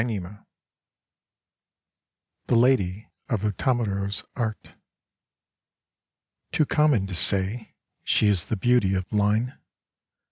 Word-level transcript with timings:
99 0.03 0.43
THE 2.47 2.55
LADY 2.55 3.11
OF 3.29 3.41
UTAMARO^S 3.43 4.23
ART 4.35 4.73
Too 6.51 6.65
common 6.65 7.05
to 7.05 7.13
say 7.13 7.75
she 8.03 8.27
is 8.27 8.45
the 8.45 8.57
beauty 8.57 8.95
of 8.95 9.05
iine. 9.11 9.59